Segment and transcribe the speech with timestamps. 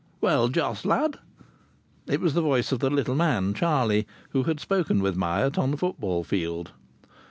[0.19, 1.19] "Well, Jos lad!"
[2.07, 5.69] It was the voice of the little man, Charlie, who had spoken with Myatt on
[5.69, 6.71] the football field.